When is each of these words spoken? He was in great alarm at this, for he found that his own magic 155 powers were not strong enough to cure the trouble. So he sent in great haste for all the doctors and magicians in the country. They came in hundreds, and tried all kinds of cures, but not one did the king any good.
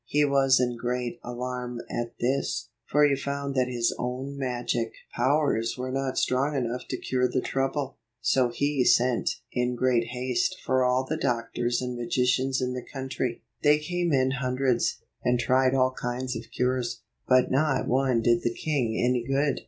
He 0.07 0.25
was 0.25 0.59
in 0.59 0.77
great 0.77 1.19
alarm 1.23 1.79
at 1.87 2.13
this, 2.19 2.69
for 2.87 3.05
he 3.07 3.15
found 3.15 3.53
that 3.53 3.67
his 3.67 3.93
own 3.99 4.35
magic 4.35 4.93
155 5.15 5.15
powers 5.15 5.77
were 5.77 5.91
not 5.91 6.17
strong 6.17 6.55
enough 6.55 6.87
to 6.89 6.97
cure 6.97 7.29
the 7.29 7.39
trouble. 7.39 7.99
So 8.19 8.49
he 8.49 8.83
sent 8.83 9.29
in 9.51 9.75
great 9.75 10.05
haste 10.07 10.57
for 10.65 10.83
all 10.83 11.05
the 11.07 11.17
doctors 11.17 11.83
and 11.83 11.95
magicians 11.95 12.63
in 12.63 12.73
the 12.73 12.81
country. 12.91 13.43
They 13.61 13.77
came 13.77 14.11
in 14.11 14.31
hundreds, 14.31 15.03
and 15.23 15.39
tried 15.39 15.75
all 15.75 15.91
kinds 15.91 16.35
of 16.35 16.49
cures, 16.51 17.03
but 17.27 17.51
not 17.51 17.87
one 17.87 18.23
did 18.23 18.41
the 18.41 18.55
king 18.55 18.97
any 18.99 19.23
good. 19.23 19.59